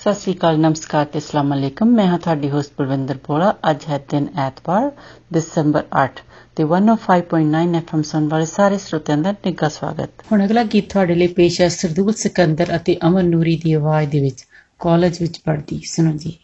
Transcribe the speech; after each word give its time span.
ਸਤਿ 0.00 0.14
ਸ੍ਰੀ 0.14 0.32
ਅਕਾਲ, 0.34 0.58
ਨਮਸਕਾਰ 0.58 1.04
ਤੇ 1.04 1.18
ਅਸਲਾਮ 1.18 1.54
ਅਲੈਕਮ। 1.54 1.88
ਮੈਂ 1.88 2.06
ਹਾਂ 2.06 2.18
ਤੁਹਾਡੀ 2.18 2.50
ਹੋਸਟ 2.50 2.72
ਪ੍ਰਵਿੰਦਰ 2.72 3.16
ਪੋਲਾ। 3.16 3.54
ਅੱਜ 3.70 3.84
ਹੈ 3.88 3.98
ਦਿਨ 4.10 4.28
ਐਤਵਾਰ, 4.38 4.90
ਦਸੰਬਰ 5.32 5.84
8 6.02 6.22
ਤੇ 6.56 6.64
105.9 6.64 7.74
ਐਫਐਮ 7.74 8.02
ਸੁਣ 8.02 8.28
ਵਾਲੇ 8.28 8.46
ਸਾਰੇ 8.46 8.78
ਸਰੋਤਿਆਂ 8.78 9.18
ਦਾ 9.18 9.32
ਨਿੱਘਾ 9.32 9.68
ਸਵਾਗਤ। 9.68 10.24
ਹੁਣ 10.32 10.44
ਅਗਲਾ 10.44 10.62
ਗੀਤ 10.64 10.92
ਤੁਹਾਡੇ 10.92 11.14
ਲਈ 11.14 11.26
ਪੇਸ਼ 11.26 11.60
ਹੈ 11.60 11.68
ਸਰਦੂਲ 11.68 12.12
ਸਿਕੰਦਰ 12.12 12.76
ਅਤੇ 12.76 12.96
ਅਮਨ 13.06 13.28
ਨੂਰੀ 13.30 13.60
ਦੀ 13.64 13.72
ਆਵਾਜ਼ 13.72 14.10
ਦੇ 14.10 14.20
ਵਿੱਚ 14.20 14.44
ਕਾਲਜ 14.78 15.20
ਵਿੱਚ 15.20 15.38
ਪੜ੍ਹਦੀ। 15.38 15.80
ਸੁਣੋ 15.84 16.12
ਜੀ। 16.12 16.38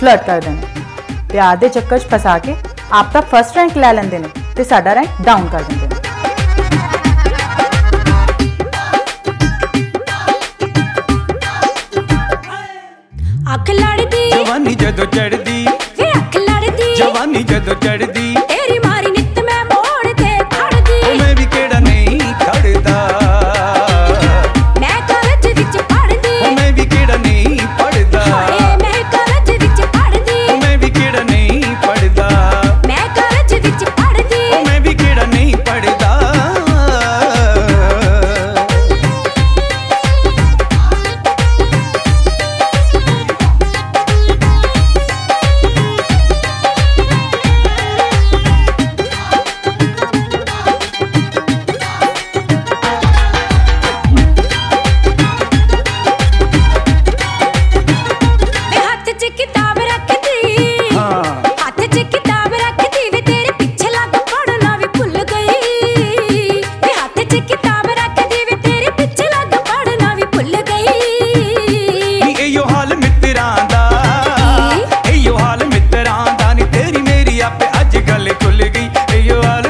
फ्लर्ट 0.00 0.26
कर 0.26 0.44
देने 0.44 1.26
ते 1.32 1.38
आधे 1.46 1.68
चक्कर 1.68 1.98
च 1.98 2.10
फसा 2.10 2.38
के 2.46 2.54
आपका 2.98 3.20
फ़र्स्ट 3.32 3.56
रैंक 3.56 3.76
लै 3.84 3.92
लेंगे 3.94 4.18
ने 4.18 4.64
साडा 4.70 4.92
रैंक 4.98 5.20
डाउन 5.26 5.48
कर 5.50 5.62
देंगे 5.64 5.98
अख 13.54 13.70
लड़ती 13.80 14.24
जवानी 14.32 14.74
जदों 14.82 15.06
चढ़ती 15.16 15.58
जवानी 16.98 17.42
जदों 17.52 17.74
चढ़ती 17.86 18.19
चली 78.44 78.68
चली 78.68 78.68
गई 78.76 79.22
ये 79.26 79.34
वाली 79.44 79.69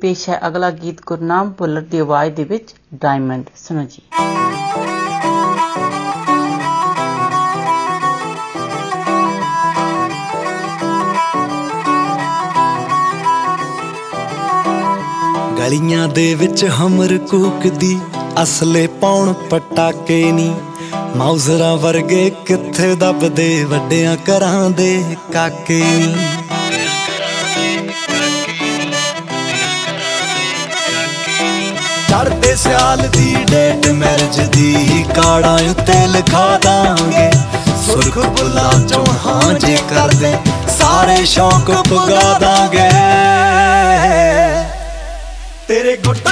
ਪੇਸ਼ 0.00 0.28
ਹੈ 0.28 0.40
ਅਗਲਾ 0.46 0.70
ਗੀਤ 0.70 1.00
ਗੁਰਨਾਮ 1.06 1.50
ਭੁੱਲਰ 1.50 1.80
ਦੀ 1.82 1.98
ਆਵਾਜ਼ 1.98 2.34
ਦੇ 2.34 2.44
ਵਿੱਚ 2.44 2.74
ਡਾਇਮੰਡ 2.94 3.44
ਸੁਣੋ 3.56 3.84
ਜੀ। 3.84 4.02
ਗਲੀਆਂ 15.58 16.08
ਦੇ 16.08 16.34
ਵਿੱਚ 16.34 16.64
ਹਮਰ 16.76 17.16
ਕੂਕਦੀ, 17.30 17.98
ਅਸਲੇ 18.42 18.86
ਪਾਉਣ 19.00 19.32
ਪਟਾਕੇ 19.50 20.20
ਨਹੀਂ 20.32 20.54
ਮੌਜ਼ਰਾ 21.16 21.74
ਵਰਗੇ 21.74 22.30
ਕਿੱਥੇ 22.46 22.94
ਦੱਬਦੇ, 22.94 23.64
ਵੱਡਿਆਂ 23.64 24.16
ਘਰਾਂ 24.24 24.70
ਦੇ 24.70 25.16
ਕਾਕੇ 25.32 25.80
ਨਹੀਂ 25.80 26.16
ਸਿਆਲ 32.58 32.98
ਦੀ 33.08 33.34
ਡੇਟ 33.50 33.86
ਮੈਰਿਜ 33.86 34.40
ਦੀ 34.40 35.04
ਕਾੜਾਂ 35.16 35.58
ਉੱਤੇ 35.70 36.06
ਲਿਖਾ 36.06 36.58
ਦਾਂਗੇ। 36.62 37.30
ਸੁਰਖ 37.86 38.18
ਬੁੱਲਾਂ 38.18 38.72
ਚੋਂ 38.86 39.04
ਹਾਂ 39.26 39.52
ਜੇ 39.54 39.76
ਕਰਦੇ, 39.90 40.34
ਸਾਰੇ 40.78 41.24
ਸ਼ੌਕ 41.24 41.70
ਪੁਗਾ 41.88 42.38
ਦਾਂਗੇ। 42.38 42.88
ਤੇਰੇ 45.68 45.96
ਗੁੱਟ 45.96 46.28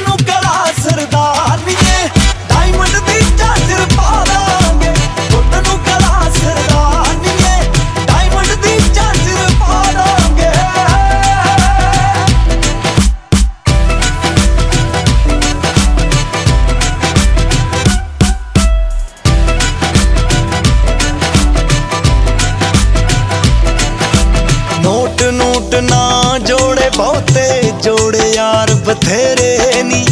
ਬਹੁਤੇ 26.96 27.72
ਜੋੜੇ 27.82 28.32
ਯਾਰ 28.34 28.74
ਬਥੇਰੇ 28.74 29.82
ਨੀ। 29.82 30.06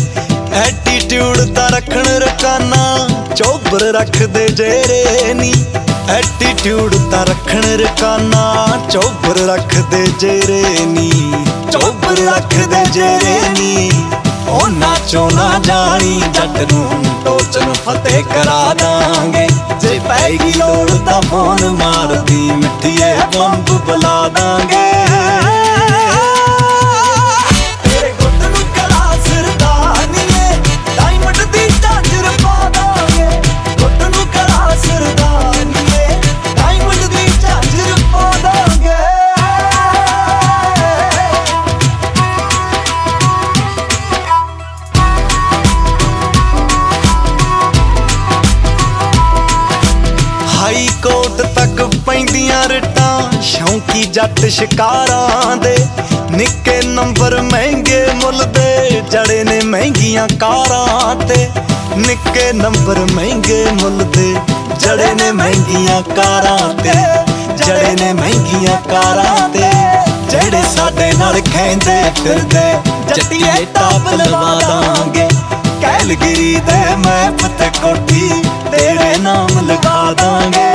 ਐਟੀਟਿਊਡ 0.52 1.54
ਤਾਂ 1.54 1.70
ਰੱਖਣ 1.70 2.06
ਰਕਾਨਾ, 2.06 3.08
ਚੋਬਰ 3.36 3.80
ਰੱਖਦੇ 3.80 4.48
ਜੇਰੇ 4.48 5.34
ਨੀ। 5.34 5.54
ਐਟੀਟਿਊਡ 6.08 7.10
ਤਾਂ 7.10 7.26
ਰੱਖਣ 7.26 7.62
ਰਕਾਨਾ, 7.62 8.68
ਚੋਬਰ 8.90 9.36
ਰੱਖਦੇ 9.46 10.06
ਜੇਰੇ 10.20 10.62
ਨੀ। 10.86 11.10
ਚੋਬਰ 11.72 12.16
ਰੱਖਦੇ 12.36 12.84
ਜੇਰੇ 12.92 13.40
ਨੀ। 13.58 13.90
ਉਹਨਾਂ 14.48 14.96
ਚੋਂ 15.08 15.30
ਨਾ 15.30 15.60
ਜਾਣੀ, 15.62 16.22
ਜੱਟ 16.34 16.72
ਨੂੰ 16.72 17.04
ਟੋਚਨ 17.24 17.72
ਫਤਿਹ 17.72 18.24
ਕਰਾ 18.24 18.74
ਦਾਂਗੇ। 18.74 19.48
ਜੇ 19.80 20.00
ਪੈਗੀ 20.08 20.52
ਲੋੜ 20.52 20.90
ਤਾਂ 20.90 21.22
ਫੋਨ 21.22 21.70
ਮਾਰਦੀ, 21.70 22.50
ਮਿੱਠੀਏ 22.50 23.14
ਬੰਬ 23.38 23.70
ਬੁਲਾ 23.70 24.28
ਦਾਂਗੇ। 24.28 24.84
ਜੱਟ 54.14 54.46
ਸ਼ਿਕਾਰਾਂ 54.46 55.56
ਦੇ। 55.56 55.76
ਨਿੱਕੇ 56.30 56.80
ਨੰਬਰ 56.86 57.42
ਮਹਿੰਗੇ 57.42 58.06
ਮੁੱਲ 58.14 58.44
ਦੇ, 58.44 59.02
ਜੜੇ 59.10 59.44
ਨੇ 59.44 59.60
ਮਹਿੰਗੀਆਂ 59.60 60.28
ਕਾਰਾਂ 60.40 61.16
ਤੇ। 61.16 61.48
ਨਿੱਕੇ 61.96 62.52
ਨੰਬਰ 62.52 62.98
ਮਹਿੰਗੇ 63.12 63.66
ਮੁੱਲ 63.72 64.04
ਦੇ, 64.04 64.34
ਜੜੇ 64.78 65.14
ਨੇ 65.14 65.32
ਮਹਿੰਗੀਆਂ 65.32 66.02
ਕਾਰਾਂ 66.02 66.74
ਤੇ। 66.74 66.92
ਜੜੇ 67.56 68.04
ਨੇ 68.04 68.12
ਮਹਿੰਗੀਆਂ 68.12 68.76
ਕਾਰਾਂ 68.90 69.48
ਤੇ, 69.48 69.72
ਜਿਹੜੇ 70.30 70.62
ਸਾਡੇ 70.76 71.12
ਨਾਲ 71.12 71.40
ਖੈਂਦੇ 71.54 72.10
ਫਿਰਦੇ। 72.24 72.90
ਜੱਟੀਏ 73.16 73.64
ਟਾਪ 73.64 74.14
ਲਵਾ 74.14 74.60
ਦਾਂਗੇ। 74.60 75.28
ਕੈਲਗਰੀ 75.82 76.60
ਦੇ 76.66 76.96
ਮੈਪ 76.96 77.46
ਤੇ 77.58 77.70
ਕੋਠੀ, 77.82 78.44
ਤੇਰੇ 78.72 79.16
ਨਾਮ 79.18 79.66
ਲਿਖਾ 79.66 80.12
ਦਾਂਗੇ। 80.12 80.74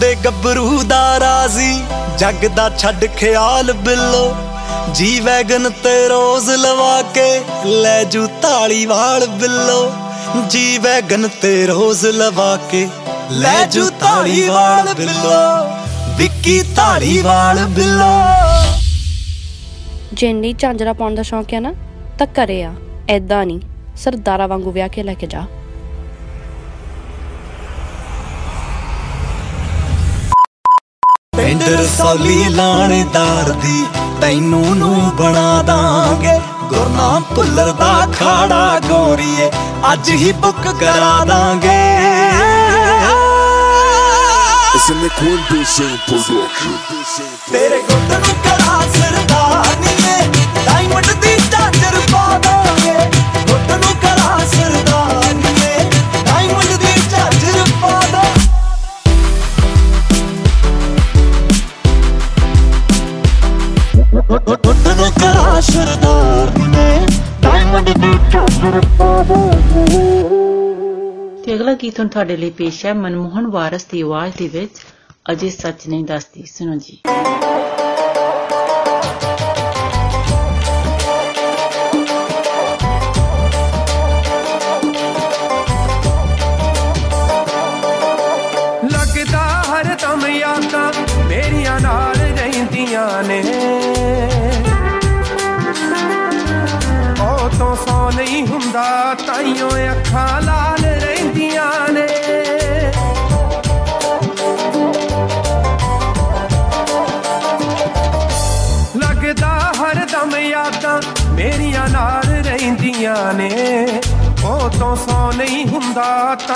ਚਿੱਤ 0.00 0.16
ਕਰਦੇ 0.16 0.16
ਗੱਭਰੂ 0.24 0.82
ਦਾ 0.82 1.20
ਰਾਜ਼ੀ, 1.20 1.82
ਜੱਗ 2.18 2.46
ਦਾ 2.46 2.70
ਛੱਡ 2.78 3.04
ਖਿਆਲ 3.04 3.72
ਬਿੱਲੋ। 3.72 4.36
ਜੀ 4.94 5.20
ਵੈਗਨ 5.20 5.70
ਤੇ 5.70 6.08
ਰੋਜ਼ 6.08 6.50
ਲਵਾ 6.50 7.02
ਕੇ 7.02 7.40
ਲੈ 7.64 8.04
ਜੂ 8.04 8.26
ਤਾਲੀ 8.42 8.86
ਵਾਲ 8.86 9.26
ਬਿੱਲੋ 9.26 9.92
ਜੀ 10.50 10.78
ਵੈਗਨ 10.78 11.28
ਤੇ 11.42 11.66
ਰੋਜ਼ 11.66 12.06
ਲਵਾ 12.06 12.56
ਕੇ 12.70 12.88
ਲੈ 13.30 13.66
ਜੂ 13.66 13.88
ਤਾਲੀ 13.90 14.48
ਵਾਲ 14.48 14.94
ਬਿੱਲੋ। 14.94 15.68
ਵਿੱਕੀ 16.16 16.62
ਤਾਲੀ 16.76 17.18
ਵਾਲ 17.22 17.64
ਬਿੱਲੋ। 17.66 18.10
ਜੇ 20.12 20.30
ਇੰਨੀ 20.30 20.54
ਝਾਂਜਰਾ 20.58 20.92
ਪਾਉਣ 20.92 21.14
ਦਾ 21.14 21.22
ਸ਼ੌਂਕ 21.22 21.54
ਹੈ 21.54 21.60
ਨਾ, 21.60 21.74
ਤਾਂ 22.18 22.26
ਕਰੇ 22.26 22.62
ਆ 22.62 22.72
ਐਦਾਂ 23.08 23.46
ਨਹੀਂ। 23.46 23.60
ਸਰਦਾਰਾ 23.96 24.46
ਵਾਂਗੂ 24.46 24.70
ਵਿਆਹ 24.70 24.88
ਕੇ 24.88 25.02
ਲੈ 25.02 25.14
ਕੇ 25.14 25.26
ਜਾ। 25.26 25.46
ਪਿੰਡ 31.40 31.62
ਰਸੌਲੀ 31.62 32.48
ਲਾਣੇਦਾਰ 32.48 33.50
ਦੀ 33.62 33.84
ਤੈਨੂੰ 34.20 34.76
ਨੂੰ 34.76 35.10
ਬਣਾ 35.16 35.62
ਦਾਂਗੇ 35.62 36.34
ਗੁਰਨਾਮ 36.68 37.22
ਭੁੱਲਰ 37.34 37.70
ਦਾ 37.72 37.94
ਖਾੜਾ 38.14 38.80
ਗੋਰੀਏ 38.88 39.50
ਅੱਜ 39.92 40.10
ਹੀ 40.12 40.32
ਬੁੱਕ 40.42 40.68
ਕਰਾ 40.80 41.24
ਦਾਂਗੇ 41.24 41.78
It's 44.72 44.90
a 44.90 44.94
Liquid 44.96 45.40
Vision 45.48 45.90
production. 46.04 46.76
ਤੇਰੇ 47.52 47.82
ਗੁੱਟ 47.82 48.12
ਨੂੰ 48.18 48.59
ਗੁੱਟ 64.46 64.66
ਨੂੰ 64.66 65.10
ਕਰਾ 65.20 65.60
ਸਰਦਾਨੀਏ 65.60 67.06
ਡਾਇਮੰਡ 67.42 67.90
ਦੀ 67.90 68.12
ਝਾਂਜਰ 68.32 68.80
ਪਾ 68.98 69.24
ਤੇ 71.44 71.54
ਅਗਲਾ 71.54 71.72
ਗੀਤ 71.74 72.00
ਹੁਣ 72.00 72.08
ਤੁਹਾਡੇ 72.08 72.36
ਲਈ 72.36 72.50
ਪੇਸ਼ 72.50 72.86
ਹੈ 72.86 72.92
ਮਨਮੋਹਨ 72.94 73.46
ਵਾਰਸ 73.46 73.84
ਦੀ 73.84 74.00
ਆਵਾਜ਼ 74.00 74.34
ਦੇ 74.38 74.48
ਵਿੱਚ 74.48 74.70
ਅਜੇ 75.32 75.50
ਸੱਚ 75.50 75.88
ਨਹੀਂ 75.88 76.04
ਦੱਸਦੀ। 76.04 76.44
ਸੁਣੋ 76.46 76.74
ਜੀ। 76.76 76.98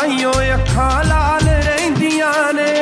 ਤਾਈਓ 0.05 0.33
ਅੱਖਾਂ 0.55 1.05
ਲਾਲ 1.05 1.45
ਰਹਿੰਦੀਆਂ 1.49 2.33
ਨੇ। 2.55 2.73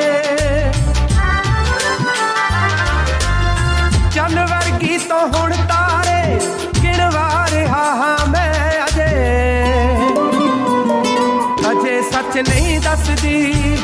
ਚੰਨ 4.15 4.39
ਵਰਗੀ 4.45 4.99
ਤੋਂ 4.99 5.21
ਹੁਣ 5.29 5.53
ਤਾਰੇ 5.53 6.41
ਗਿਣਵਾ 6.83 7.47
ਰਿਹਾ 7.53 7.85
ਹਾਂ 7.95 8.27
ਮੈਂ 8.27 8.53
ਅਜੇ। 8.87 9.07
ਅਜੇ 11.71 12.03
ਸੱਚ 12.03 12.39
ਨਹੀਂ 12.49 12.81
ਦੱਸਦੀ 12.81 13.77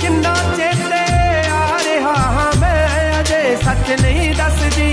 ਕਿੰਨਾ 0.00 0.34
ਚੇਤੇ 0.56 1.04
ਆ 1.48 1.78
ਰਿਹਾ 1.84 2.14
ਹਾਂ 2.14 2.52
ਮੈਂ 2.58 3.20
ਅਜੇ। 3.20 3.56
ਸੱਚ 3.64 3.90
ਨਹੀਂ 4.02 4.34
ਦੱਸਦੀ 4.34 4.92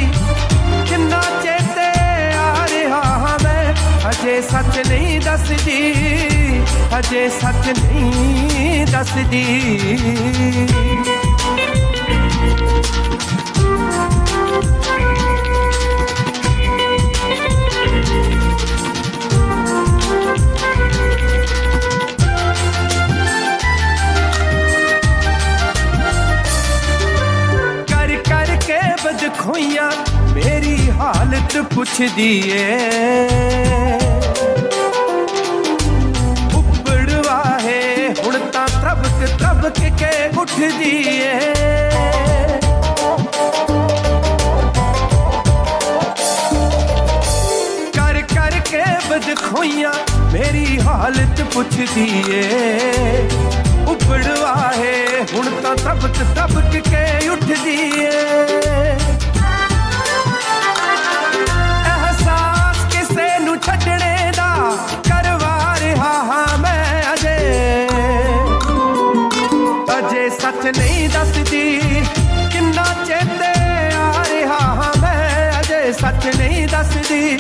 ਕਿੰਨਾ 0.90 1.22
ਚੇਤੇ 1.44 1.88
ਆ 2.38 2.68
ਰਿਹਾ 2.70 3.02
ਹਾਂ 3.02 3.38
ਮੈਂ। 3.44 3.74
ਅਜੇ 4.10 4.42
ਸੱਚ 4.42 4.88
ਨਹੀਂ 4.88 5.20
ਦੱਸਦੀ। 5.22 6.13
ਅਜੇ 6.99 7.29
ਸੱਚ 7.29 7.69
ਨਹੀਂ 7.69 8.87
ਦੱਸਦੀ 8.87 9.45
ਕਰ 27.91 28.17
ਕਰ 28.29 28.57
ਕੇ 28.67 28.79
ਬਦਖੋਈਆਂ 29.05 29.91
ਮੇਰੀ 30.35 30.77
उठ 40.44 40.54
दिए। 40.78 41.32
बद 49.10 49.28
खोइया 49.38 49.92
मेरी 50.34 50.66
हालत 50.78 51.42
पुछ 51.54 51.74
दिए। 51.90 52.42
उबड़वा 53.92 54.54
है 54.76 54.98
हूँ 55.34 55.44
तो 55.62 55.74
तबक 55.84 56.18
तबक 56.38 56.78
के 56.88 57.06
उठ 57.30 57.44
दिए। 57.64 58.12
ਅਜੇ 70.64 70.72
ਸੱਚ 70.72 70.78
ਨਹੀਂ 70.78 71.10
ਦੱਸਦੀ। 71.10 71.80
ਕਿੰਨਾ 72.52 72.84
ਚੇਤੇ 73.08 73.96
ਆ 73.96 74.24
ਰਿਹਾ 74.30 74.58
ਹਾਂ 74.60 75.02
ਮੈਂ, 75.02 75.62
ਅਜੇ 75.62 75.94
ਸੱਚ 75.94 76.28
ਨਹੀਂ 76.38 76.68
ਦੱਸਦੀ। 76.68 77.38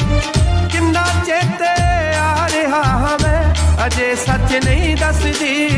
ਕਿੰਨਾ 0.71 1.05
ਚੇਤੇ 1.25 2.17
ਆ 2.17 2.47
ਰਿਹਾ 2.53 2.83
ਹਾਂ 2.83 3.17
ਮੈਂ, 3.23 3.53
ਅਜੇ 3.85 4.15
ਸੱਚ 4.15 4.65
ਨਹੀਂ 4.65 4.95
ਦੱਸਦੀ। 4.95 5.69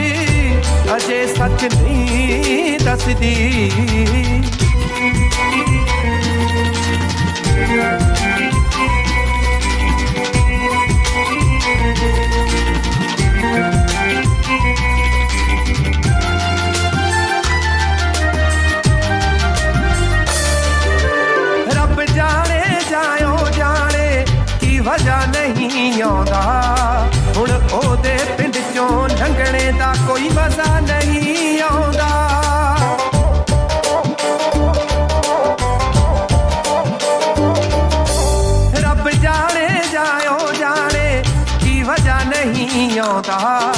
ਅਜੇ 0.96 1.28
ਸੱਚ 1.28 1.64
ਨਹੀਂ 1.64 2.80
ਦੱਸਦੀ। 2.80 3.72
ਰੱਬ 7.78 8.15
ਨਹੀਂ 25.66 26.02
ਆਉਂਦਾ। 26.04 26.42
ਹੁਣ 27.38 27.52
ਉਹਦੇ 27.74 28.18
ਪਿੰਡ 28.38 28.58
ਚੋਂ 28.76 29.08
ਲੰਘਣੇ 29.10 29.72
ਦਾ 29.72 29.94
ਕੋਈ 30.08 30.30
ਮਜ਼ਾ 30.30 30.80
ਨਹੀਂ 30.80 31.62
ਆਉਂਦਾ। 31.62 32.10
ਰੱਬ 38.80 39.10
ਜਾਣੇ 39.10 39.68
ਜਾਇਓ 39.94 40.52
ਜਾਣੇ 40.60 41.24
ਕੀ 41.64 41.82
ਵਜ੍ਹਾ 41.84 42.20
ਨਹੀਂ 42.24 43.00
ਆਉਂਦਾ। 43.00 43.74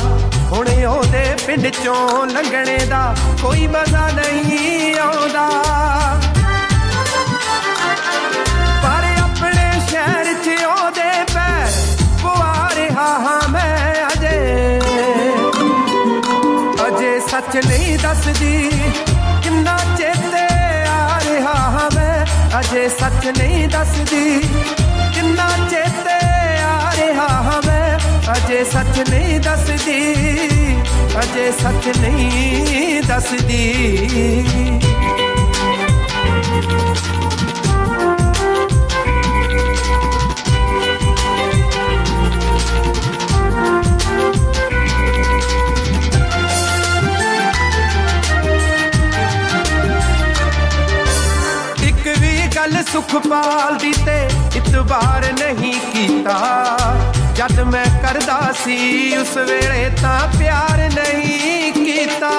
ਹੁਣ 0.51 0.67
ਉਹਦੇ 0.87 1.25
ਪਿੰਡ 1.47 1.67
ਚੋਂ 1.83 2.25
ਲੰਘਣੇ 2.27 2.77
ਦਾ 2.85 3.15
ਕੋਈ 3.41 3.67
ਮਜ਼ਾ 3.67 4.07
ਨਹੀਂ 4.09 4.46
ਨਹੀਂ 18.27 18.69
ਦੱਸਦੀ 18.69 18.69
ਕਿੰਨਾ 19.43 19.77
ਚੇਤੇ 19.95 20.41
ਆ 20.89 21.19
ਰਿਹਾ 21.25 21.53
ਹਾਂ 21.53 21.89
ਮੈਂ 21.95 22.25
ਅਜੇ 22.59 22.87
ਸੱਚ 22.89 23.27
ਨਹੀਂ 23.37 23.67
ਦੱਸਦੀ। 23.69 24.41
ਕਿੰਨਾ 25.15 25.47
ਚੇਤੇ 25.69 26.17
ਆ 26.61 26.91
ਰਿਹਾ 26.97 27.27
ਹਾਂ 27.27 27.61
ਮੈਂ 27.65 27.99
ਅਜੇ 28.33 28.63
ਸੱਚ 28.63 28.99
ਨਹੀਂ 29.09 29.39
ਦੱਸਦੀ। 29.39 30.15
ਅਜੇ 31.19 31.51
ਸੱਚ 31.51 31.97
ਨਹੀਂ 31.97 33.01
ਦੱਸਦੀ। 33.03 33.63
ਸੁਖਪਾਲ 52.93 53.77
ਦੀ 53.77 53.91
ਤੇ 54.05 54.27
ਇਤਬਾਰ 54.55 55.25
ਨਹੀਂ 55.39 55.73
ਕੀਤਾ। 55.91 56.37
ਜਦ 57.35 57.59
ਮੈਂ 57.59 57.85
ਕਰਦਾ 58.03 58.53
ਸੀ, 58.63 58.77
ਉਸ 59.17 59.37
ਵੇਲੇ 59.37 59.89
ਤਾਂ 60.01 60.19
ਪਿਆਰ 60.39 60.77
ਨਹੀਂ 60.77 61.73
ਕੀਤਾ। 61.73 62.31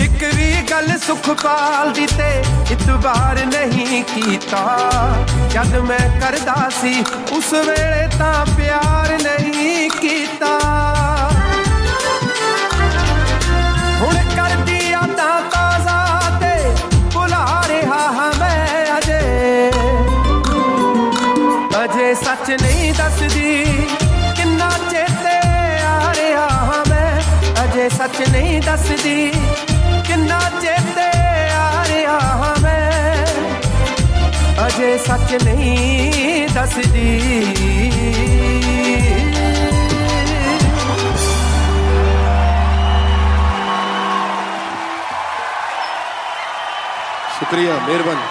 ਇੱਕ 0.00 0.24
ਵੀ 0.34 0.52
ਗੱਲ 0.70 0.98
ਸੁਖਪਾਲ 1.06 1.92
ਦੀ 1.92 2.06
ਤੇ 2.06 2.42
ਇਤਬਾਰ 2.70 3.44
ਨਹੀਂ 3.46 4.02
ਕੀਤਾ। 4.04 4.78
ਜਦ 5.50 5.76
ਮੈਂ 5.76 6.20
ਕਰਦਾ 6.20 6.68
ਸੀ, 6.80 7.04
ਉਸ 7.32 7.52
ਵੇਲੇ 7.52 8.08
ਤਾਂ 8.18 8.46
ਪਿਆਰ 8.56 9.18
ਨਹੀਂ 9.22 9.90
ਕੀਤਾ। 9.90 10.51
ਨਹੀਂ 23.21 23.21
ਦੱਸਦੀ 23.21 24.33
ਕਿੰਨਾ 24.37 24.69
ਚੇਤੇ 24.91 25.35
ਆ 25.85 26.13
ਰਿਹਾ 26.15 26.47
ਹਾਂ 26.49 26.83
ਮੈਂ 26.89 27.63
ਅਜੇ 27.63 27.87
ਸੱਚ 27.89 28.21
ਨਹੀਂ 28.29 28.61
ਦੱਸਦੀ 28.61 29.31
ਕਿੰਨਾ 30.07 30.39
ਚੇਤੇ 30.61 31.05
ਆ 31.55 31.83
ਰਿਹਾ 31.89 32.19
ਹਾਂ 32.39 32.55
ਮੈਂ 32.61 33.25
ਅਜੇ 34.67 34.97
ਸੱਚ 34.97 35.33
ਨਹੀਂ 35.43 36.47
ਦੱਸਦੀ 36.49 37.07
ਸ਼ੁਕਰੀਆ 47.39 47.79
ਮਿਹਰਬਾਨੀ 47.87 48.30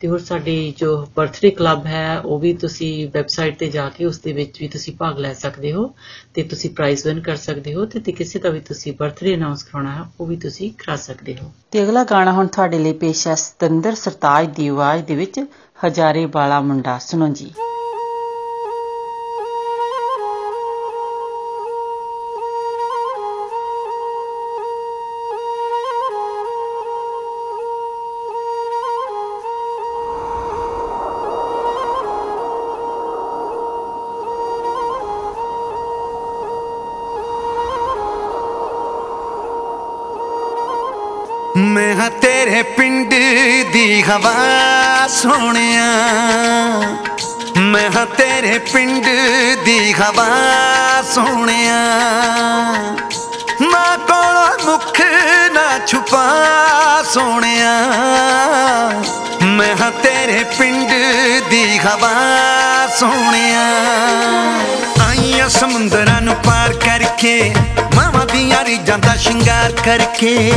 ਤੇ 0.00 0.08
ਹੋਰ 0.08 0.18
ਸਾਡੀ 0.18 0.74
ਜੋ 0.78 1.06
ਬਰਥਡੇ 1.16 1.50
ਕਲੱਬ 1.50 1.86
ਹੈ, 1.86 2.18
ਉਹ 2.18 2.38
ਵੀ 2.38 2.54
ਤੁਸੀਂ 2.54 3.08
ਵੈਬਸਾਈਟ 3.08 3.58
ਤੇ 3.58 3.68
ਜਾ 3.68 3.88
ਕੇ 3.88 4.04
ਉਸ 4.04 4.18
ਦੇ 4.18 4.32
ਵਿੱਚ 4.32 4.60
ਵੀ 4.60 4.68
ਤੁਸੀਂ 4.68 4.96
ਭਾਗ 4.96 5.18
ਲੈ 5.18 5.32
ਸਕਦੇ 5.32 5.72
ਹੋ 5.72 5.94
ਤੇ 6.34 6.42
ਤੁਸੀਂ 6.42 6.70
ਪ੍ਰਾਈਜ਼ 6.70 7.06
ਵਿਨ 7.06 7.20
ਕਰ 7.20 7.36
ਸਕਦੇ 7.36 7.74
ਹੋ 7.74 7.84
ਤੇ 7.84 8.00
ਤੇ 8.00 8.12
ਕਿਸੇ 8.12 8.38
ਦਾ 8.38 8.48
ਵੀ 8.48 8.60
ਤੁਸੀਂ 8.60 8.92
ਬਰਥਡੇ 8.92 9.34
ਅਨਾਉਂਸ 9.34 9.62
ਕਰਾਉਣਾ 9.62 9.90
ਹੈ, 9.90 10.02
ਉਹ 10.20 10.26
ਵੀ 10.26 10.36
ਤੁਸੀਂ 10.36 10.70
ਕਰਾ 10.70 10.96
ਸਕਦੇ 10.96 11.36
ਹੋ। 11.42 11.50
ਤੇ 11.70 11.82
ਅਗਲਾ 11.84 12.04
ਗਾਣਾ 12.04 12.32
ਹੁਣ 12.32 12.46
ਤੁਹਾਡੇ 12.46 12.78
ਲਈ 12.78 12.92
ਪੇਸ਼ 12.92 13.28
ਹੈ 13.28 13.34
ਸਤਿੰਦਰ 13.34 13.94
ਸਰਤਾਜ 13.94 14.56
ਦੀ 14.56 14.68
ਆਵਾਜ਼ 14.68 15.04
ਦੇ 15.04 15.16
ਵਿੱਚ 15.16 15.40
ਹਜ਼ਾਰੇ 15.86 16.26
ਵਾਲਾ 16.26 16.60
ਮੁੰਡਾ। 16.60 16.98
ਸੁਣੋ 16.98 17.28
ਜੀ। 17.28 17.50
ਤੇਰੇ 42.46 42.62
ਪਿੰਡ 42.62 43.10
ਦੀ 43.72 44.02
ਹਵਾ 44.02 44.34
ਸੋਹਣਿਆ। 45.08 45.86
ਮੈਂ 47.58 47.90
ਹਾਂ 47.96 48.06
ਤੇਰੇ 48.06 48.58
ਪਿੰਡ 48.58 49.04
ਦੀ 49.64 49.92
ਹਵਾ 49.92 50.28
ਸੋਹਣਿਆ। 51.14 51.80
ਮਾਂ 53.62 53.98
ਕੋਲ 53.98 54.64
ਮੁਖ 54.64 55.00
ਨਾ 55.52 55.86
ਛੁਪਾ 55.86 56.24
ਸੋਹਣਿਆ। 57.14 57.74
ਮੈਂ 59.42 59.76
ਹਾਂ 59.82 59.90
ਤੇਰੇ 59.90 60.44
ਪਿੰਡ 60.58 60.90
ਦੀ 61.50 61.78
ਹਵਾ 61.78 62.14
ਸੋਹਣਿਆ। 63.00 63.66
ਆਈਆਂ 65.08 65.48
ਸਮੁੰਦਰਾਂ 65.48 66.20
ਨੂੰ 66.22 66.34
ਪਾਰ 66.34 66.72
ਕਰਕੇ, 66.72 67.54
ਮਾਵਾਂ 67.94 68.26
ਦੀਆਂ 68.26 68.64
ਰੀਜਾਂ 68.64 68.98
ਦਾ 68.98 69.16
ਸ਼ਿੰਗਾਰ 69.16 69.72
ਕਰਕੇ। 69.72 70.52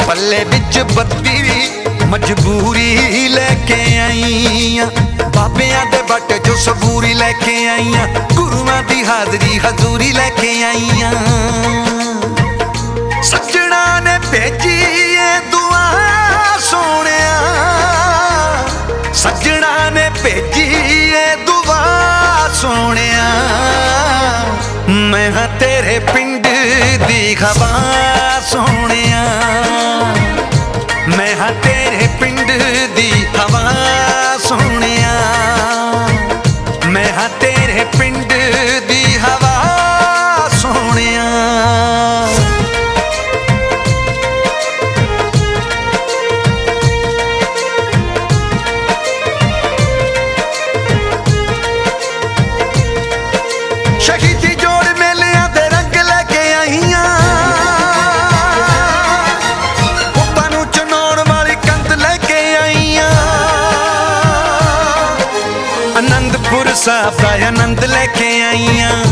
ਪੱਲੇ 0.06 0.44
ਵਿੱਚ 0.44 0.78
ਬੱਤੀ 0.78 1.70
ਮਜਬੂਰੀ 2.06 3.28
ਲੈ 3.28 3.56
ਕੇ 3.66 3.98
ਆਈਆਂ। 3.98 4.86
ਬਾਬਿਆਂ 5.34 5.86
ਦੇ 5.86 6.02
ਬੱਟ 6.02 6.32
ਜੋ 6.32 6.56
ਸਬੂਰੀ 6.56 7.14
ਲੈ 7.14 7.32
ਕੇ 7.32 7.68
ਆਈਆਂ। 7.68 8.06
ਗੁਰੂਆਂ 8.34 8.82
ਦੀ 8.82 9.04
ਹਾਜ਼ਰੀ 9.04 9.58
ਹਜ਼ੂਰੀ 9.58 10.12
ਲੈ 10.12 10.30
ਕੇ 10.30 10.62
ਆਈਆਂ। 10.62 11.12
ਮੈਂ 25.16 25.30
ਹਾਂ 25.32 25.46
ਤੇਰੇ 25.60 25.98
ਪਿੰਡ 26.06 26.46
ਦੀ 27.06 27.34
ਹਵਾ 27.34 27.68
ਸੋਹਣਿਆ 28.48 29.22
ਮੈਂ 31.08 31.34
ਹਾਂ 31.36 31.50
ਤੇਰੇ 31.62 32.08
ਪਿੰਡ 32.20 32.50
ਦੀ 32.96 33.10
ਹਵਾ 33.36 33.72
ਸੋਹਣਿਆ 34.48 35.14
ਮੈਂ 36.88 37.06
ਹਾਂ 37.12 37.28
ਤੇਰੇ 37.40 37.84
ਪਿੰਡ 37.98 38.32
ਅਨੰਦਪੁਰ 67.06 67.26
ਸਾਹਿਬ 67.26 67.40
ਦਾ 67.40 67.46
ਆਨੰਦ 67.46 67.84
ਲੈ 67.84 68.06
ਕੇ 68.06 68.42
ਆਈਆਂ। 68.42 69.04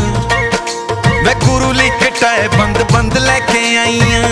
ਵੇ 1.25 1.33
ਗੁਰੂ 1.45 1.73
ਲਈ 1.73 1.89
ਕਟਾਏ 1.89 2.47
ਬੰਦ 2.47 2.83
ਬੰਦ 2.91 3.17
ਲੈ 3.17 3.39
ਕੇ 3.39 3.77
ਆਈਆਂ। 3.77 4.29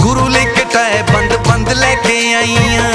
ਗੁਰੂ 0.00 0.28
ਲਈ 0.28 0.44
ਕਟਾਏ 0.44 1.02
ਬੰਦ 1.02 1.36
ਬੰਦ 1.36 1.72
ਲੈ 1.72 1.94
ਕੇ 1.94 2.34
ਆਈਆਂ। 2.34 2.92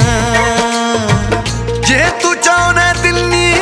ਜੇ 1.82 2.06
ਤੂੰ 2.21 2.38
ਚਾਹਣਾ 2.38 2.93
ਦਿੱਲੀ 2.93 3.54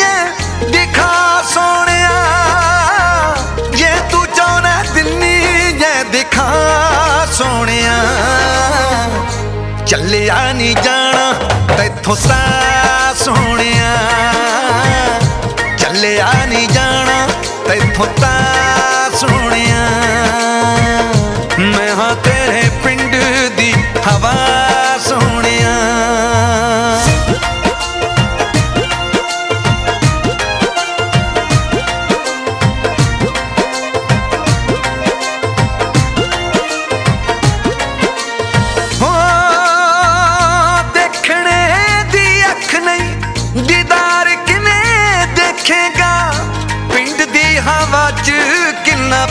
ਏ 0.00 0.24
ਦਿਖਾ 0.70 1.42
ਸੋਹਣਿਆ। 1.54 2.10
ਜੇ 3.76 3.90
ਤੂੰ 4.10 4.26
ਚਾਹਣਾ 4.36 4.84
ਦਿੱਲੀ 4.94 5.44
ਏ 5.82 6.04
ਦਿਖਾ 6.12 6.52
ਸੋਹਣਿਆ। 7.32 8.04
ਚੱਲਿਆ 9.86 10.52
ਨਹੀਂ 10.52 10.76
ਜਾਣਾ, 10.76 11.34
ਤੈਥੋਂ 11.76 12.16
ਤਾਂ 12.16 13.14
ਸੋਹਣਿਆ। 13.14 14.07
ਚੱਲਿਆ 16.00 16.26
ਨਹੀਂ 16.48 16.66
ਜਾਣਾ 16.68 17.26
ਤੈਥੋਂ 17.66 18.06
ਤਾਂ 18.20 19.10
ਸੋਹਣਿਆ 19.18 19.67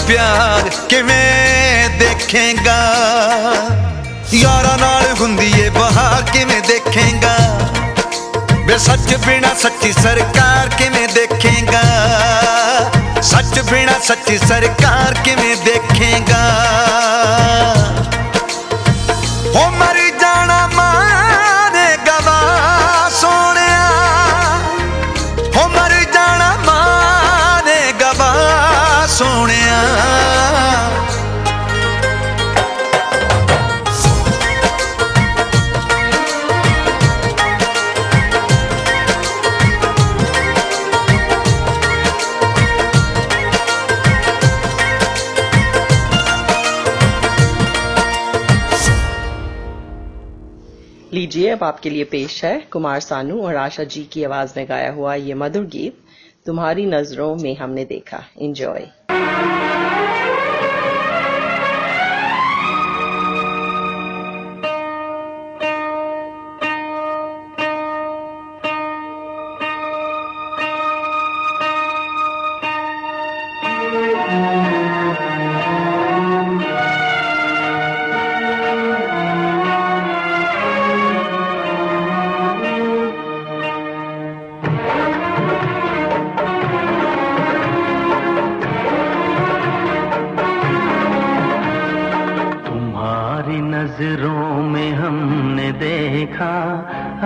ਪਿਆਰ 0.06 0.70
ਕਿਵੇਂ 0.88 1.88
ਦੇਖੇਗਾ 1.98 2.78
ਯਾਰਾਂ 4.32 4.76
ਨਾਲ 4.78 5.04
ਹੁੰਦੀ 5.20 5.52
ਏ 5.60 5.68
ਬਹਾਰ 5.70 6.22
ਕਿਵੇਂ 6.32 6.60
ਦੇਖੇਗਾ 6.68 7.36
ਬੇ 8.66 8.78
ਸੱਚ 8.78 9.14
ਬਿਨਾ 9.26 9.54
ਸੱਚੀ 9.62 9.92
ਸਰਕਾਰ 9.92 10.68
ਕਿਵੇਂ 10.78 11.06
ਦੇਖੇਗਾ 11.08 11.82
ਸੱਚ 13.22 13.60
ਬਿਨਾ 13.60 13.98
ਸੱਚੀ 14.04 14.38
ਸਰਕਾਰ 14.38 15.14
ਕਿਵੇਂ 15.24 15.56
ਦੇਖੇਗਾ 15.64 16.42
ਹੋ 19.54 19.70
ਮਰ 19.70 19.98
अब 51.57 51.63
आपके 51.63 51.89
लिए 51.89 52.03
पेश 52.03 52.43
है 52.45 52.57
कुमार 52.71 52.99
सानू 52.99 53.41
और 53.41 53.55
आशा 53.55 53.83
जी 53.83 54.03
की 54.03 54.23
आवाज़ 54.23 54.53
में 54.57 54.67
गाया 54.69 54.91
हुआ 54.91 55.13
ये 55.15 55.33
मधुर 55.33 55.63
गीत, 55.65 55.97
तुम्हारी 56.45 56.85
नज़रों 56.85 57.35
में 57.35 57.55
हमने 57.57 57.85
देखा। 57.85 58.23
एंजॉय 58.41 58.87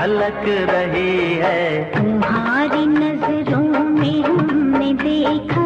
झलक 0.00 0.44
रही 0.68 1.34
है। 1.34 1.58
तुम्हारी 1.94 2.84
नज़रों 2.86 3.82
में 3.88 4.22
हमने 4.22 4.92
देखा 5.02 5.64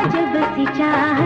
अजब 0.00 0.34
सी 0.56 0.66
चाहत 0.78 1.23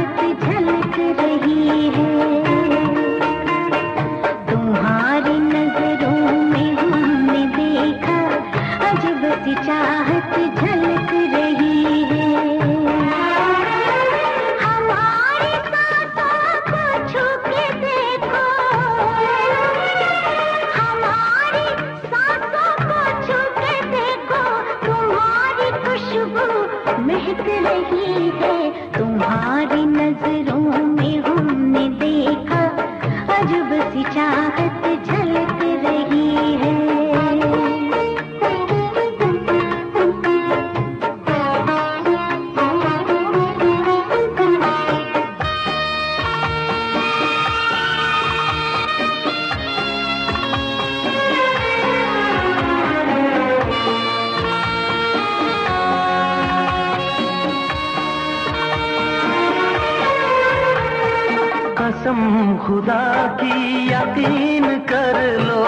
खुदा 62.69 63.37
की 63.41 63.87
यकीन 63.89 64.65
कर 64.89 65.17
लो। 65.41 65.63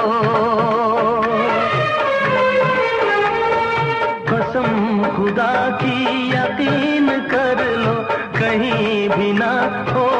कसम 4.29 5.05
खुदा 5.17 5.53
की 5.83 5.97
यकीन 6.33 7.09
कर 7.31 7.65
लो, 7.79 7.95
कहीं 8.39 9.09
भी 9.09 9.33
ना 9.33 9.53
होगा 9.93 10.20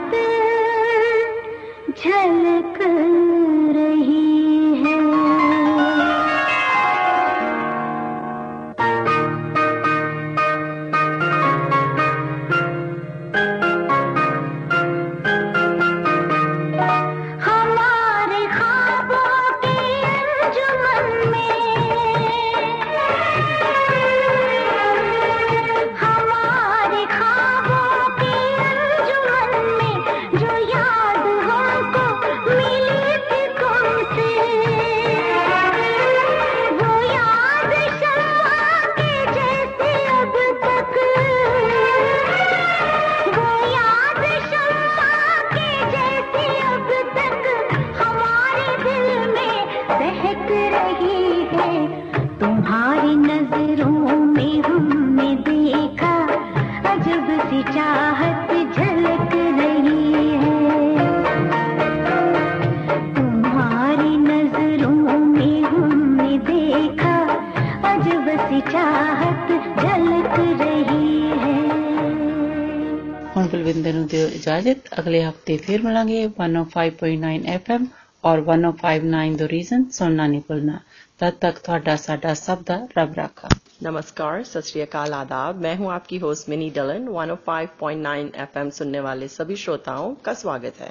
ਹੁਣ 73.90 73.90
ਬਲਵਿੰਦਰ 73.90 73.92
ਨੂੰ 73.92 74.06
ਦਿਓ 74.06 74.26
ਇਜਾਜ਼ਤ 74.28 74.88
ਅਗਲੇ 75.00 75.22
ਹਫਤੇ 75.24 75.56
ਫਿਰ 75.56 75.82
ਮਿਲਾਂਗੇ 75.82 76.24
105.9 76.26 77.38
FM 77.52 77.86
ਔਰ 78.24 78.42
1059 78.42 79.32
ਦ 79.38 79.48
ਰੀਜ਼ਨ 79.50 79.84
ਸੁਣਨਾ 79.90 80.26
ਨਹੀਂ 80.26 80.40
ਭੁੱਲਣਾ 80.48 80.78
ਤਦ 81.20 81.34
ਤੱਕ 81.40 81.58
ਤੁਹਾਡਾ 81.60 81.96
ਸਾਡਾ 81.98 82.34
ਸਭ 82.40 82.62
ਦਾ 82.66 82.86
ਰੱਬ 82.98 83.14
ਰਾਖਾ 83.16 83.48
नमस्कार 83.80 84.36
सत 84.44 84.66
श्री 84.66 84.82
अकाल 84.82 85.14
आदाब 85.14 85.58
मैं 85.64 85.72
हूं 85.78 85.90
आपकी 85.90 86.20
होस्ट 86.20 86.48
मिनी 86.52 86.68
डलन 86.76 87.10
105.9 87.16 88.14
एफएम 88.44 88.70
सुनने 88.76 89.02
वाले 89.02 89.28
सभी 89.30 89.58
श्रोताओं 89.58 90.08
का 90.24 90.34
स्वागत 90.36 90.80
है 90.80 90.90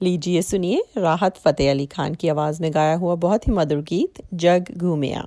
लीजिए 0.00 0.42
सुनिए 0.44 0.82
राहत 1.00 1.40
फतेह 1.44 1.70
अली 1.72 1.86
खान 1.92 2.16
की 2.16 2.34
आवाज 2.34 2.60
में 2.60 2.70
गाया 2.74 3.00
हुआ 3.00 3.18
बहुत 3.22 3.48
ही 3.48 3.54
मधुर 3.54 3.84
गीत 3.88 4.22
जग 4.42 4.74
घूमिया 4.80 5.26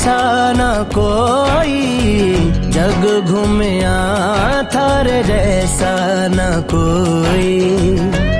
जैसा 0.00 0.52
ना 0.52 0.72
कोई। 0.96 1.80
जग 2.72 3.02
घूमया 3.28 3.96
थार 4.74 5.08
जैसा 5.22 5.92
ना 6.28 6.48
कोई। 6.74 8.39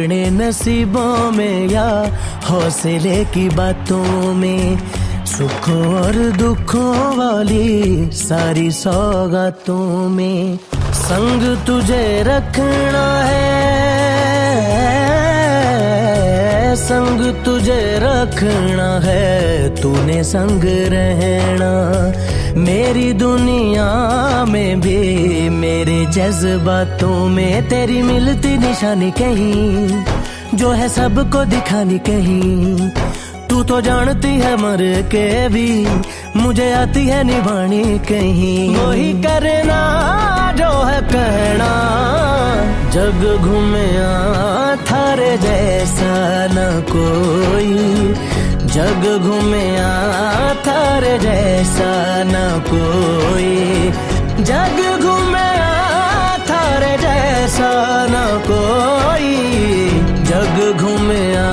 अपने 0.00 0.30
नसीबों 0.30 1.30
में 1.32 1.68
या 1.68 1.88
हौसले 2.48 3.24
की 3.24 3.48
बातों 3.48 4.34
में, 4.34 4.78
सुखों 5.26 5.84
और 5.94 6.16
दुखों 6.38 6.94
वाली 7.16 8.10
सारी 8.12 8.70
सौगातों 8.70 10.08
में, 10.08 10.58
संग 11.04 11.42
तुझे 11.66 12.22
रखना 12.22 13.06
है। 13.24 13.69
संग 16.90 17.44
तुझे 17.44 17.98
रखना 17.98 19.00
है, 19.04 19.76
तूने 19.76 20.24
संग 20.24 20.62
रहना। 20.64 21.70
मेरी 22.60 23.12
दुनिया 23.12 23.84
में 24.44 24.80
भी, 24.80 25.48
मेरे 25.48 26.06
जज्बातों 26.06 27.28
में 27.28 27.68
तेरी 27.68 28.02
मिलती 28.02 28.58
निशानी 28.58 29.10
कहीं, 29.10 30.04
जो 30.54 30.70
है 30.70 30.88
सबको 30.88 31.44
दिखानी 31.44 31.98
कहीं। 31.98 32.90
तू 33.48 33.62
तो 33.62 33.80
जानती 33.80 34.28
है 34.28 34.56
मर 34.56 35.02
के 35.02 35.48
भी, 35.48 35.86
मुझे 36.36 36.72
आती 36.72 37.06
है 37.06 37.24
निभानी 37.24 37.98
कहीं। 37.98 38.76
वही 38.76 39.12
करना 39.12 39.80
जो 40.52 40.70
है 40.82 41.00
कहना 41.00 41.70
जग 42.90 43.38
घूमे 43.42 43.90
थारे 44.90 45.36
जैसा 45.36 46.14
न 46.50 46.84
कोई। 46.90 47.74
जग 48.66 49.04
घूमया 49.22 49.90
थारे 50.66 51.18
जैसा 51.18 51.92
न 52.26 52.62
कोई। 52.66 53.56
जग 54.44 54.78
घूमया 55.02 55.72
थारे 56.50 56.96
जैसा 56.98 57.70
न 58.10 58.42
कोई। 58.50 59.36
जग 60.24 60.78
घूमया 60.80 61.48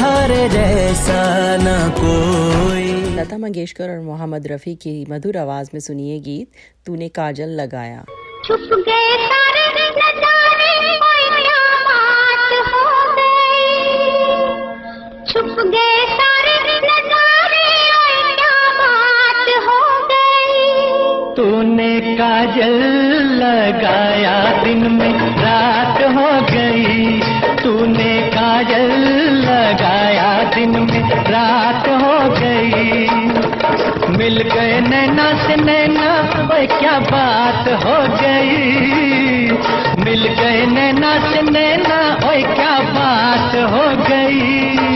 थारे 0.00 0.48
जैसा 0.48 1.22
न 1.56 1.92
कोई। 1.98 2.83
लता 3.24 3.36
मंगेशकर 3.38 3.90
और 3.90 4.00
मोहम्मद 4.00 4.46
रफ़ी 4.46 4.74
की 4.74 5.06
मधुर 5.10 5.36
आवाज़ 5.36 5.68
में 5.74 5.80
सुनिए 5.80 6.18
गीत 6.20 6.48
तूने 6.86 7.08
काजल 7.08 7.48
लगाया। 7.60 8.04
छुप 8.44 8.66
गए 8.88 9.14
सारे 9.20 9.62
नजारे 9.76 10.72
कोई 11.02 11.24
क्या 11.38 11.62
बात 11.86 12.50
हो 12.68 12.82
गई। 13.16 13.46
छुप 15.32 15.56
गए 15.76 16.02
सारे 16.12 16.56
नजारे 16.84 17.64
कोई 17.94 18.34
क्या 18.34 18.58
बात 18.80 19.48
हो 19.68 19.80
गई। 20.12 20.68
तूने 21.36 21.92
काजल 22.20 22.76
लगाया 23.40 24.36
दिन 24.64 24.92
में 24.92 25.14
रात 25.40 26.02
हो 26.18 26.28
गई। 26.52 27.33
तूने 27.64 28.20
काजल 28.34 28.90
लगाया 29.34 30.42
दिन 30.54 30.70
में 30.70 31.10
रात 31.10 31.88
हो 31.88 32.18
गई। 32.40 33.08
मिल 34.18 34.42
गए 34.54 34.80
नैना 34.80 35.46
से 35.46 35.56
नैना, 35.56 36.10
ओए 36.54 36.66
क्या 36.66 36.98
बात 36.98 37.68
हो 37.84 37.96
गई। 38.22 39.50
मिल 40.04 40.26
गए 40.26 40.66
नैना 40.66 41.32
से 41.32 41.42
नैना, 41.42 42.28
ओए 42.28 42.42
क्या 42.42 42.78
बात 42.78 43.56
हो 43.56 44.04
गई। 44.08 44.93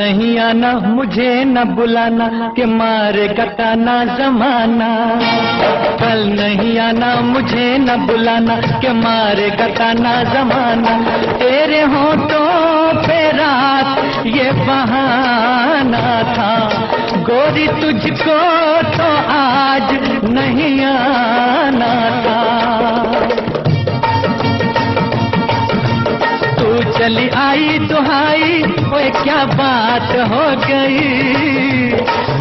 नहीं 0.00 0.38
आना, 0.38 0.72
मुझे 0.72 1.44
न 1.44 1.64
बुलाना, 1.64 2.28
के 2.56 2.64
मारे 2.64 3.28
कटाना 3.28 4.04
जमाना। 4.04 5.18
कल 5.96 6.18
नहीं 6.40 6.78
आना, 6.78 7.20
मुझे 7.20 7.78
न 7.78 8.06
बुलाना, 8.06 8.56
के 8.56 8.92
मारे 8.92 9.50
कटाना 9.50 10.22
जमाना। 10.22 10.96
तेरे 11.34 11.82
होठों 11.82 12.94
पे 13.02 13.30
रात, 13.32 13.98
ये 14.26 14.52
बहाना 14.52 16.22
था। 16.22 16.68
गोरी 17.16 17.68
तुझको 17.68 18.38
तो 18.82 19.08
आज 19.32 19.98
नहीं 20.24 20.84
आना 20.84 21.92
था। 22.24 22.40
तू 26.54 26.98
चली 26.98 27.28
आई 27.28 27.78
दुहाई 27.78 28.39
ओए 29.00 29.10
क्या 29.10 29.44
बात 29.44 30.10
हो 30.32 30.66
गई? 30.68 30.98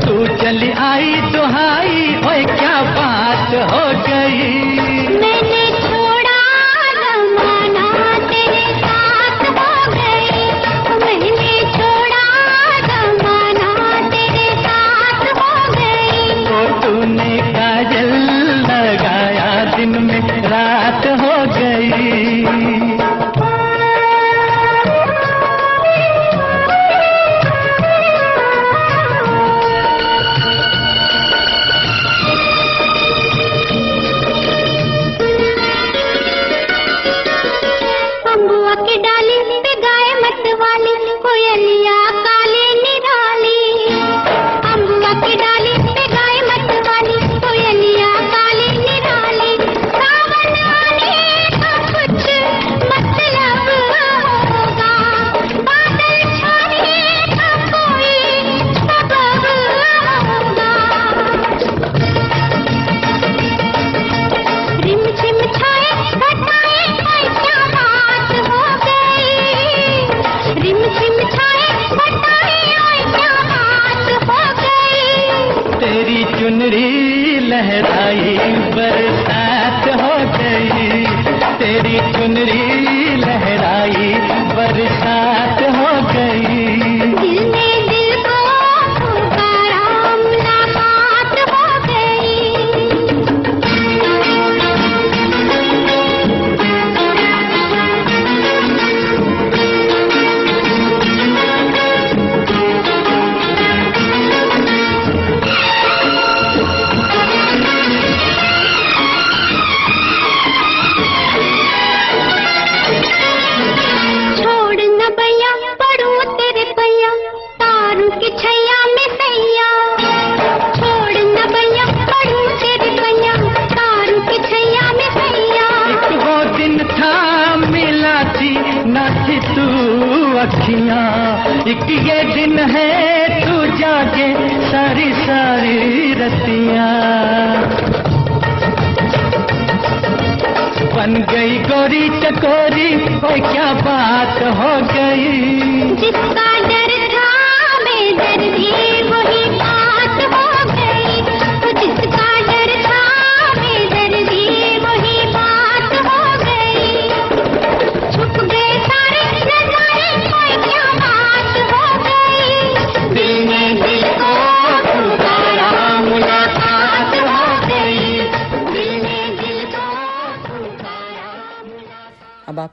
तू 0.05 0.27
चली 0.43 0.71
आई 0.71 1.15
दुहाई। 1.15 2.21
ओए 2.27 2.45
क्या 2.45 2.81
बात 2.81 3.71
हो 3.71 4.03
गई? 4.07 4.68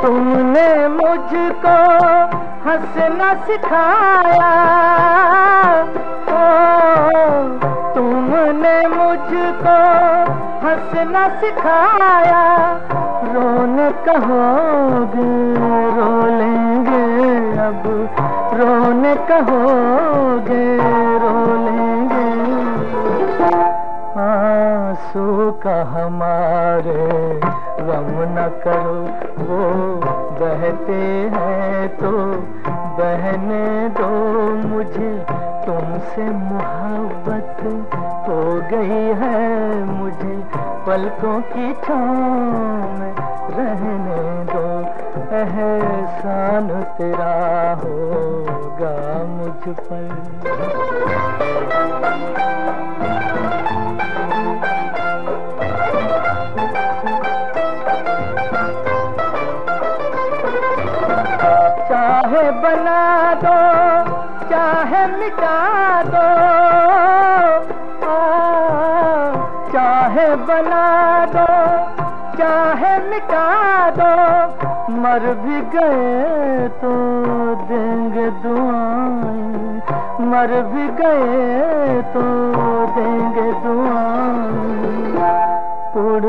तुमने 0.03 0.69
मुझको 0.87 1.77
हंसना 2.65 3.33
सिखाया 3.47 4.78
तुमने 8.49 8.87
मुझको 8.87 9.73
हंसना 10.67 11.29
सिखाया। 11.29 12.73
रोने 13.23 13.91
कहोगे, 13.91 15.53
रो 15.95 16.37
लेंगे 16.37 17.57
अब। 17.57 18.09
रोने 18.53 19.15
कहोगे, 19.15 20.77
रो 21.17 21.65
लेंगे। 21.65 22.29
आँसू 24.19 25.51
का 25.51 25.81
हमारे 25.81 27.07
गम 27.79 28.19
न 28.19 28.51
करो, 28.67 29.01
वो 29.43 29.69
बहते 30.41 31.29
हैं 31.33 31.87
तो 31.89 32.11
बहने 32.99 33.89
दो 33.89 34.09
मुझे। 34.67 35.25
तुमसे 35.65 36.23
मोहब्बत 36.23 37.57
हो 38.29 38.41
गई 38.71 39.05
है 39.19 39.83
मुझे 39.83 40.35
पलकों 40.87 41.41
की 41.41 41.73
छान 41.73 42.99
रहने 43.55 44.19
दो। 44.51 44.65
एहसान 45.35 46.67
तेरा 46.97 47.33
होगा 47.83 48.93
मुझ 49.33 49.75
पर। 49.79 50.09
मर 75.09 75.19
भी 75.19 75.61
गए 75.61 76.67
तो 76.67 76.89
देंगे 77.55 78.29
दुआएँ। 78.29 79.81
मर 80.21 80.51
भी 80.61 80.87
गए 80.87 82.01
तो 82.01 82.21
देंगे 82.97 83.51
दुआएँ। 83.63 84.69
उड़ 86.03 86.25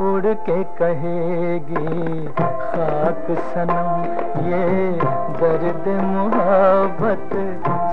उड़ 0.00 0.34
के 0.34 0.64
कहेगी, 0.64 2.26
खाक 2.34 3.26
सनम, 3.30 4.02
ये 4.48 4.92
दर्द 5.40 5.88
मोहब्बत, 6.02 7.30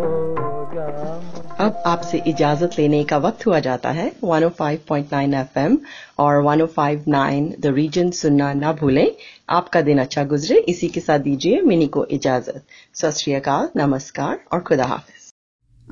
अब 1.61 1.83
आपसे 1.85 2.17
इजाज़त 2.27 2.75
लेने 2.79 3.03
का 3.03 3.17
वक्त 3.17 3.45
हुआ 3.47 3.59
जाता 3.59 3.89
है। 3.91 4.11
105.9 4.23 5.33
एफएम 5.33 5.77
और 6.19 6.43
105.9 6.43 7.51
द 7.59 7.65
रीजन 7.65 8.11
सुनना 8.11 8.53
ना 8.53 8.71
भूलें। 8.73 9.11
आपका 9.49 9.81
दिन 9.81 9.99
अच्छा 9.99 10.23
गुजरे। 10.23 10.57
इसी 10.59 10.87
के 10.87 10.99
साथ 10.99 11.19
दीजिए 11.19 11.61
मिनी 11.61 11.87
को 11.87 12.05
इजाज़त। 12.05 12.63
सत 12.93 13.71
नमस्कार 13.77 14.39
और 14.53 14.59
खुदा 14.59 14.85
हाफिज। 14.85 15.29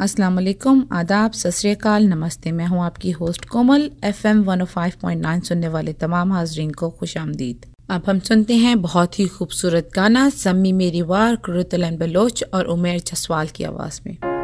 अस्सलाम 0.02 0.36
वालेकुम 0.36 0.88
आदाब। 0.92 1.32
सत 1.32 1.86
नमस्ते। 1.88 2.52
मैं 2.52 2.66
हूँ 2.66 2.84
आपकी 2.86 3.12
होस्ट 3.12 3.46
कोमल। 3.46 3.90
एफएम 4.04 4.44
105.9 4.44 5.44
सुनने 5.44 5.68
वाले 5.68 5.94
तमाम 5.94 6.34
हाजरीन 6.34 6.72
को 6.72 6.90
खुश 6.90 7.18
आमदीद। 7.18 7.66
अब 7.90 8.04
हम 8.06 8.20
सुनते 8.20 8.56
हैं 8.56 8.82
बहुत 8.82 9.20
ही 9.20 9.28
खूबसूरत 9.28 9.92
गाना 9.96 10.30
सम्मी 10.30 10.72
मेरी 10.72 11.02
वार 11.02 11.36
कुरुतलन 11.36 11.98
बलोच 11.98 12.44
और 12.54 12.66
उमेर 12.66 13.00
जसवाल 13.00 13.48
की 13.48 13.64
आवाज़ 13.64 14.02
में। 14.08 14.39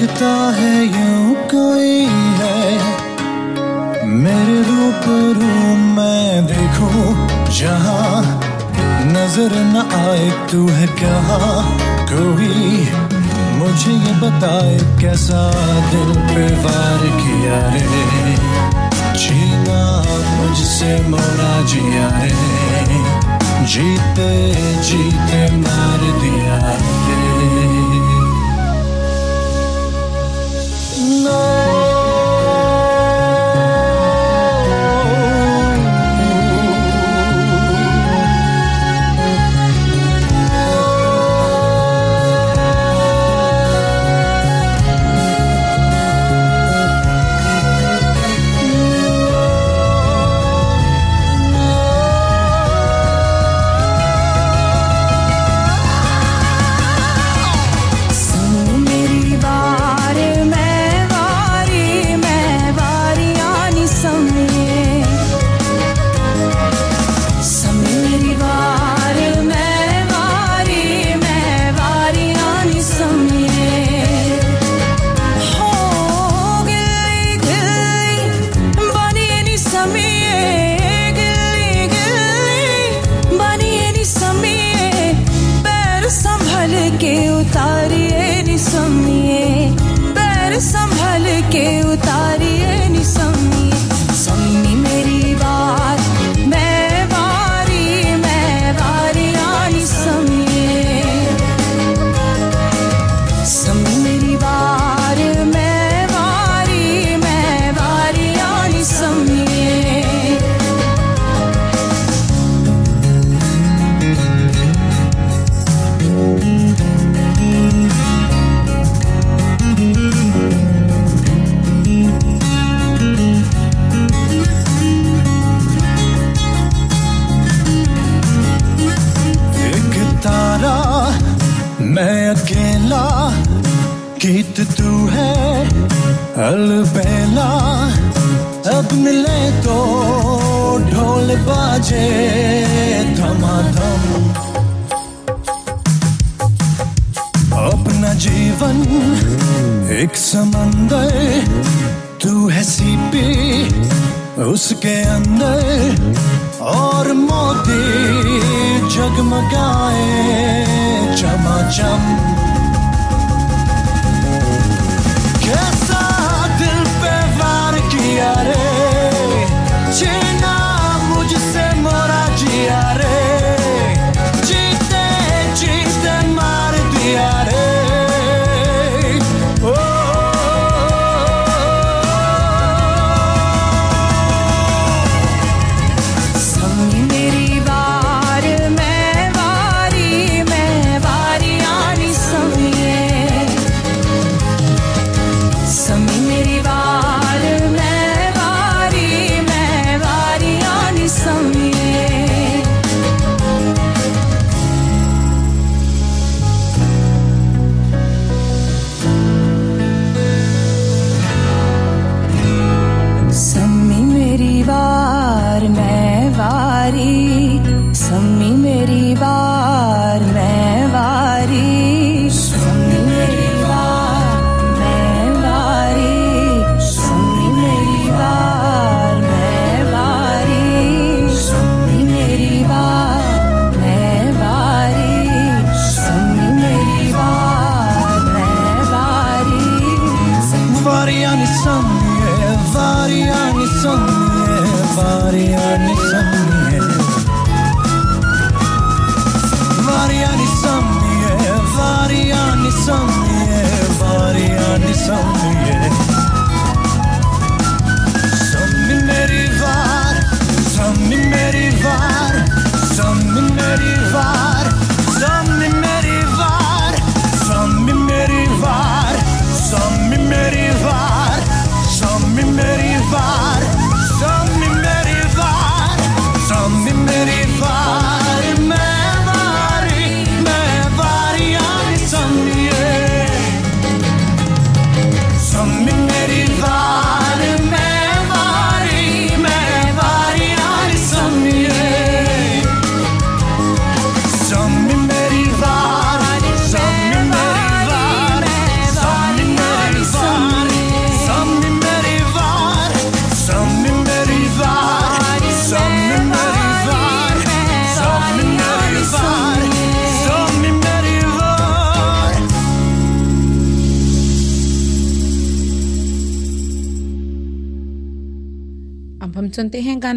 लगता 0.00 0.34
है 0.56 0.76
यू 0.82 1.34
कोई 1.50 2.04
है। 2.36 2.60
मेरे 4.20 4.56
रूप 4.68 5.02
रूम 5.38 5.80
मैं 5.96 6.46
देखो, 6.46 6.88
जहाँ 7.58 8.22
नज़र 9.06 9.56
न 9.64 9.82
आए 9.96 10.30
तू 10.50 10.66
है 10.68 10.86
क्या 11.00 11.18
कोई 12.12 12.48
मुझे 13.58 13.92
ये 13.92 14.14
बताए 14.22 14.78
कैसा 15.00 15.42
दिल 15.90 16.14
पे 16.30 16.46
वार 16.64 17.04
किया 17.20 17.60
है 17.66 17.84
जीना 19.16 19.82
मुझसे 20.30 20.96
मोरा 21.10 21.52
जिया 21.74 22.08
है 22.16 22.32
जीते 23.66 24.32
जीते 24.82 25.44
मार 25.58 26.10
दिया। 26.22 26.58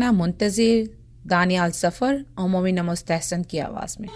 गाना 0.03 0.11
मुंतज़िर 0.11 0.89
दानियाल 1.27 1.71
सफ़र 1.71 2.25
और 2.37 2.47
मोमिन 2.49 2.79
मुस्तहसन 2.83 3.43
की 3.43 3.59
आवाज़ 3.59 3.95
में। 4.01 4.09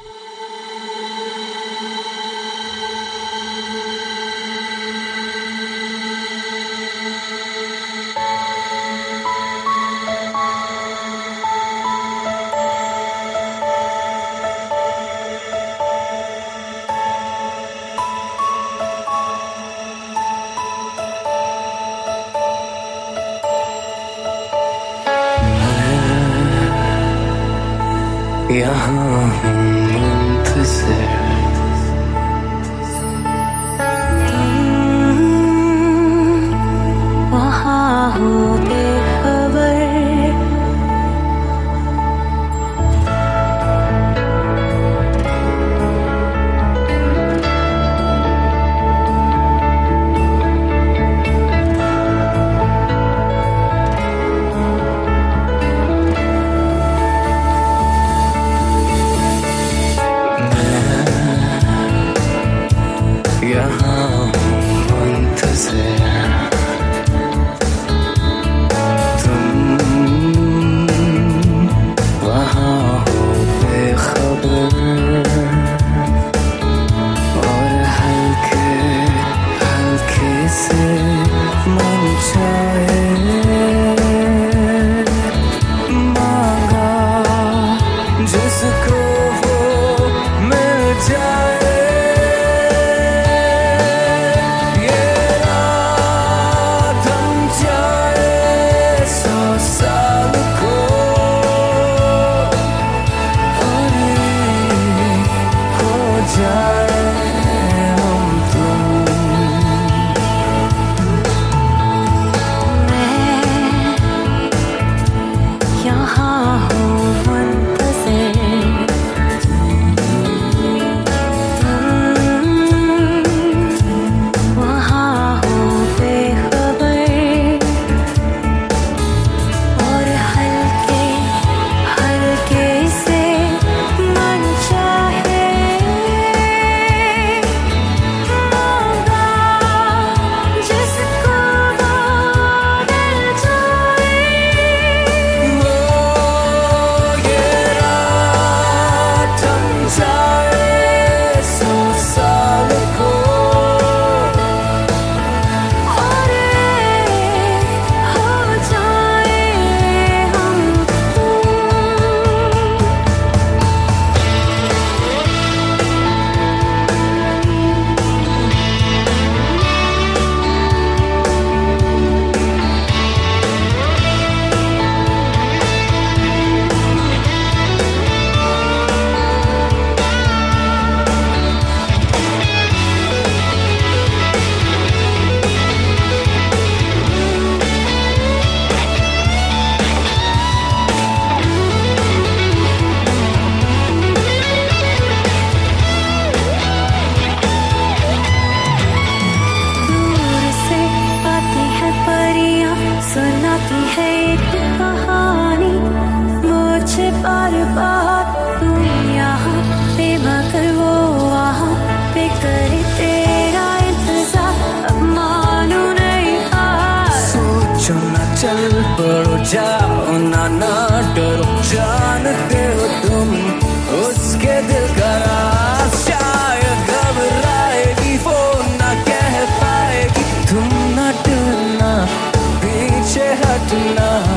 enough 233.74 234.37